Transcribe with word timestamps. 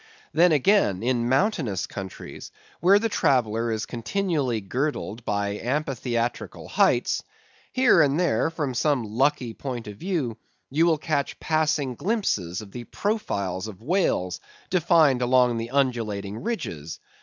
Then, 0.33 0.51
again, 0.51 1.03
in 1.03 1.29
mountainous 1.29 1.85
countries 1.85 2.51
where 2.79 2.97
the 2.97 3.07
traveller 3.07 3.71
is 3.71 3.85
continually 3.85 4.59
girdled 4.59 5.23
by 5.23 5.59
amphitheatrical 5.59 6.69
heights; 6.69 7.21
here 7.71 8.01
and 8.01 8.19
there 8.19 8.49
from 8.49 8.73
some 8.73 9.03
lucky 9.03 9.53
point 9.53 9.85
of 9.85 9.97
view 9.97 10.37
you 10.71 10.87
will 10.87 10.97
catch 10.97 11.39
passing 11.39 11.93
glimpses 11.93 12.61
of 12.61 12.71
the 12.71 12.85
profiles 12.85 13.67
of 13.67 13.83
whales 13.83 14.39
defined 14.71 15.21
along 15.21 15.57
the 15.57 15.69
undulating 15.69 16.41
ridges. 16.41 16.99